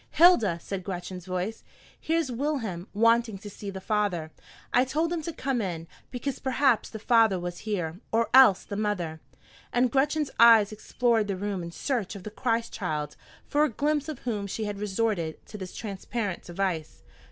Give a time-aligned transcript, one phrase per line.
[0.09, 1.63] "Hilda," said Gretchen's voice,
[1.99, 4.31] "here's Wilhelm wanting to see the father.
[4.73, 8.75] I told him to come in, because perhaps the father was here, or else the
[8.75, 9.21] mother."
[9.71, 14.09] And Gretchen's eyes explored the room in search of the Christ child, for a glimpse
[14.09, 17.03] of whom she had resorted to this transparent device.